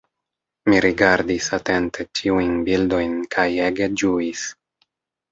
[0.71, 4.47] Mi rigardis atente ĉiujn bildojn kaj ege ĝuis.